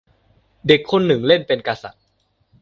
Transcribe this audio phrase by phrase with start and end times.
[0.67, 2.03] เด็กคนหนึ่งเล่นเป็นกษัตริย์